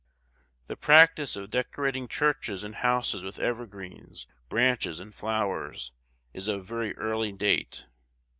The 0.65 0.75
practice 0.75 1.35
of 1.35 1.51
decorating 1.51 2.07
churches 2.07 2.63
and 2.63 2.73
houses 2.73 3.23
with 3.23 3.37
evergreens, 3.39 4.25
branches, 4.49 4.99
and 4.99 5.13
flowers, 5.13 5.91
is 6.33 6.47
of 6.47 6.65
very 6.65 6.97
early 6.97 7.31
date. 7.31 7.85